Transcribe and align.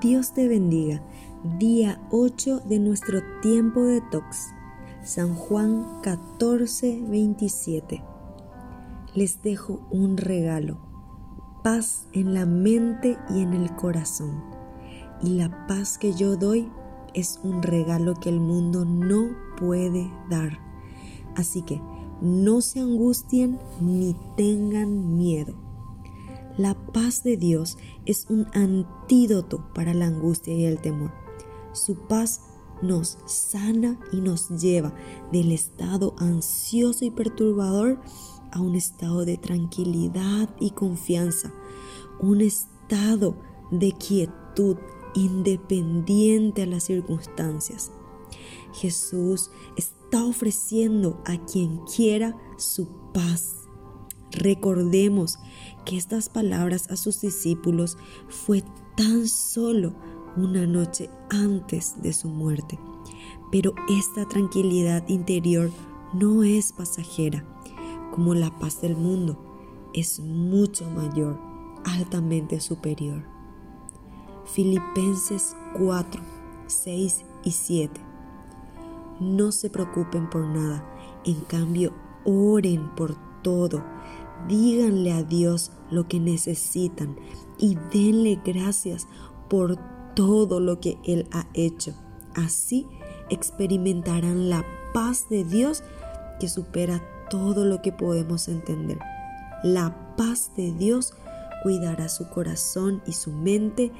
Dios 0.00 0.32
te 0.32 0.48
bendiga. 0.48 1.02
Día 1.58 2.00
8 2.10 2.60
de 2.60 2.78
nuestro 2.78 3.20
tiempo 3.42 3.82
de 3.82 4.00
tox. 4.00 4.48
San 5.02 5.34
Juan 5.34 6.00
14, 6.02 7.02
27. 7.06 8.02
Les 9.14 9.42
dejo 9.42 9.86
un 9.90 10.16
regalo. 10.16 10.78
Paz 11.62 12.06
en 12.14 12.32
la 12.32 12.46
mente 12.46 13.18
y 13.28 13.42
en 13.42 13.52
el 13.52 13.76
corazón. 13.76 14.42
Y 15.22 15.34
la 15.34 15.66
paz 15.66 15.98
que 15.98 16.14
yo 16.14 16.36
doy 16.36 16.72
es 17.12 17.38
un 17.42 17.62
regalo 17.62 18.14
que 18.14 18.30
el 18.30 18.40
mundo 18.40 18.86
no 18.86 19.36
puede 19.58 20.10
dar. 20.30 20.60
Así 21.36 21.60
que 21.60 21.78
no 22.22 22.62
se 22.62 22.80
angustien 22.80 23.58
ni 23.82 24.16
tengan 24.34 25.18
miedo. 25.18 25.69
La 26.60 26.74
paz 26.74 27.22
de 27.24 27.38
Dios 27.38 27.78
es 28.04 28.26
un 28.28 28.46
antídoto 28.52 29.64
para 29.72 29.94
la 29.94 30.08
angustia 30.08 30.52
y 30.52 30.66
el 30.66 30.78
temor. 30.78 31.10
Su 31.72 32.06
paz 32.06 32.42
nos 32.82 33.16
sana 33.24 33.98
y 34.12 34.20
nos 34.20 34.50
lleva 34.60 34.94
del 35.32 35.52
estado 35.52 36.14
ansioso 36.18 37.06
y 37.06 37.10
perturbador 37.10 37.98
a 38.52 38.60
un 38.60 38.74
estado 38.74 39.24
de 39.24 39.38
tranquilidad 39.38 40.50
y 40.60 40.72
confianza, 40.72 41.50
un 42.20 42.42
estado 42.42 43.38
de 43.70 43.92
quietud 43.92 44.76
independiente 45.14 46.64
a 46.64 46.66
las 46.66 46.84
circunstancias. 46.84 47.90
Jesús 48.74 49.50
está 49.78 50.26
ofreciendo 50.26 51.22
a 51.24 51.42
quien 51.46 51.78
quiera 51.86 52.36
su 52.58 52.86
paz 53.14 53.60
Recordemos 54.32 55.38
que 55.84 55.96
estas 55.96 56.28
palabras 56.28 56.90
a 56.90 56.96
sus 56.96 57.20
discípulos 57.20 57.96
fue 58.28 58.62
tan 58.96 59.26
solo 59.26 59.94
una 60.36 60.66
noche 60.66 61.10
antes 61.30 62.00
de 62.02 62.12
su 62.12 62.28
muerte. 62.28 62.78
Pero 63.50 63.74
esta 63.88 64.26
tranquilidad 64.26 65.08
interior 65.08 65.70
no 66.12 66.42
es 66.44 66.72
pasajera, 66.72 67.44
como 68.12 68.34
la 68.34 68.56
paz 68.58 68.80
del 68.80 68.96
mundo, 68.96 69.38
es 69.94 70.20
mucho 70.20 70.88
mayor, 70.90 71.38
altamente 71.84 72.60
superior. 72.60 73.24
Filipenses 74.44 75.56
4, 75.78 76.20
6 76.66 77.24
y 77.44 77.50
7. 77.50 78.00
No 79.20 79.52
se 79.52 79.70
preocupen 79.70 80.30
por 80.30 80.44
nada, 80.46 80.84
en 81.24 81.40
cambio 81.42 81.92
oren 82.24 82.94
por 82.94 83.16
todo 83.42 83.82
díganle 84.48 85.12
a 85.12 85.22
Dios 85.22 85.72
lo 85.90 86.08
que 86.08 86.20
necesitan 86.20 87.16
y 87.58 87.76
denle 87.92 88.40
gracias 88.44 89.06
por 89.48 89.78
todo 90.14 90.60
lo 90.60 90.80
que 90.80 90.98
Él 91.04 91.26
ha 91.32 91.46
hecho. 91.54 91.94
Así 92.34 92.86
experimentarán 93.28 94.50
la 94.50 94.64
paz 94.92 95.28
de 95.28 95.44
Dios 95.44 95.82
que 96.38 96.48
supera 96.48 97.02
todo 97.28 97.64
lo 97.64 97.82
que 97.82 97.92
podemos 97.92 98.48
entender. 98.48 98.98
La 99.62 100.14
paz 100.16 100.52
de 100.56 100.72
Dios 100.72 101.14
cuidará 101.62 102.08
su 102.08 102.28
corazón 102.30 103.02
y 103.06 103.12
su 103.12 103.32
mente 103.32 103.92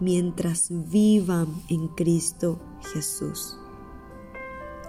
mientras 0.00 0.68
vivan 0.70 1.48
en 1.68 1.88
Cristo 1.88 2.58
Jesús. 2.92 3.58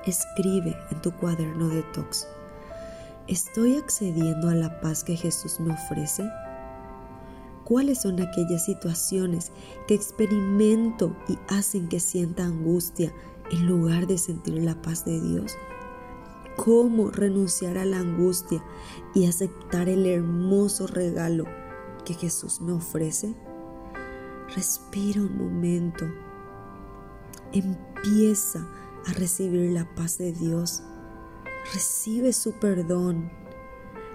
Escribe 0.06 0.76
en 0.92 1.02
tu 1.02 1.12
cuaderno 1.12 1.68
de 1.70 1.84
tox. 1.94 2.28
¿Estoy 3.30 3.75
accediendo 3.75 4.49
a 4.49 4.55
la 4.55 4.81
paz 4.81 5.03
que 5.03 5.16
Jesús 5.16 5.59
me 5.59 5.72
ofrece? 5.72 6.27
¿Cuáles 7.63 8.02
son 8.02 8.19
aquellas 8.19 8.66
situaciones 8.66 9.52
que 9.88 9.94
experimento 9.94 11.16
y 11.27 11.38
hacen 11.47 11.89
que 11.89 12.00
sienta 12.00 12.45
angustia 12.45 13.13
en 13.52 13.67
lugar 13.67 14.07
de 14.07 14.17
sentir 14.17 14.55
la 14.55 14.81
paz 14.81 15.05
de 15.05 15.22
Dios? 15.22 15.55
¿Cómo 16.57 17.12
renunciar 17.12 17.78
a 17.78 17.85
la 17.85 18.00
angustia 18.00 18.63
y 19.13 19.28
aceptar 19.28 19.89
el 19.89 20.07
hermoso 20.07 20.88
regalo 20.88 21.45
que 22.06 22.16
Jesús 22.16 22.62
me 22.62 22.72
ofrece? 22.72 23.35
Respira 24.56 25.22
un 25.22 25.38
momento. 25.38 26.06
Empieza 27.53 28.68
a 29.06 29.13
recibir 29.13 29.69
la 29.72 29.85
paz 29.94 30.18
de 30.18 30.31
Dios 30.31 30.81
Recibe 31.74 32.34
su 32.34 32.53
perdón. 32.53 33.30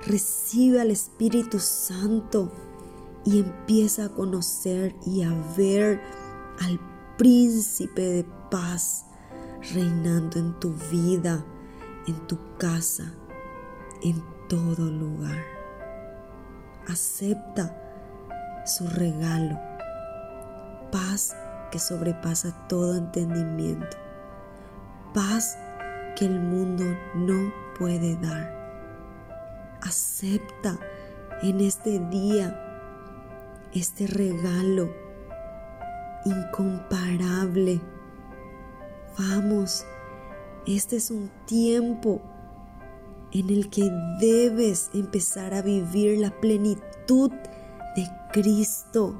Recibe 0.06 0.80
al 0.80 0.90
Espíritu 0.90 1.60
Santo 1.60 2.52
y 3.24 3.40
empieza 3.40 4.06
a 4.06 4.08
conocer 4.08 4.94
y 5.06 5.22
a 5.22 5.32
ver 5.56 6.02
al 6.60 6.80
príncipe 7.16 8.02
de 8.02 8.24
paz 8.50 9.06
reinando 9.72 10.38
en 10.38 10.58
tu 10.58 10.74
vida, 10.90 11.44
en 12.06 12.26
tu 12.26 12.38
casa, 12.58 13.14
en 14.02 14.22
todo 14.48 14.90
lugar. 14.90 15.42
Acepta 16.88 17.80
su 18.66 18.86
regalo, 18.88 19.58
paz 20.90 21.34
que 21.70 21.78
sobrepasa 21.78 22.66
todo 22.68 22.96
entendimiento, 22.96 23.96
paz 25.14 25.56
que 26.14 26.26
el 26.26 26.40
mundo 26.40 26.84
no 27.14 27.52
puede 27.78 28.16
dar. 28.16 28.52
Acepta 29.82 30.78
en 31.42 31.60
este 31.60 31.98
día 32.10 32.60
este 33.72 34.06
regalo 34.06 34.90
incomparable. 36.24 37.80
Vamos, 39.18 39.84
este 40.66 40.96
es 40.96 41.10
un 41.10 41.30
tiempo 41.46 42.20
en 43.32 43.50
el 43.50 43.68
que 43.68 43.90
debes 44.20 44.90
empezar 44.94 45.54
a 45.54 45.62
vivir 45.62 46.18
la 46.18 46.30
plenitud 46.40 47.30
de 47.96 48.08
Cristo. 48.32 49.14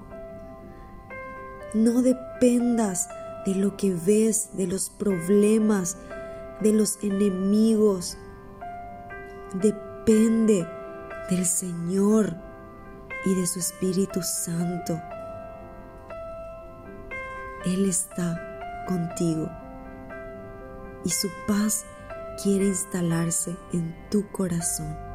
No 1.75 2.03
dependas 2.03 3.09
de 3.45 3.57
lo 3.57 3.77
que 3.77 3.95
ves, 3.95 4.57
de 4.57 4.67
los 4.67 4.89
problemas, 4.91 5.99
de 6.61 6.73
los 6.73 6.99
enemigos. 7.03 8.17
Depende 9.55 10.67
del 11.31 11.47
Señor 11.47 12.37
y 13.25 13.35
de 13.35 13.47
su 13.47 13.59
Espíritu 13.59 14.23
Santo. 14.23 15.01
Él 17.65 17.89
está 17.89 18.85
contigo 18.87 19.49
y 21.05 21.11
su 21.11 21.29
paz 21.47 21.85
quiere 22.43 22.67
instalarse 22.67 23.57
en 23.73 23.95
tu 24.11 24.31
corazón. 24.31 25.14